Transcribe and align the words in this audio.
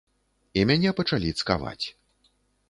І 0.61 0.63
мяне 0.69 0.93
пачалі 1.01 1.29
цкаваць. 1.45 1.85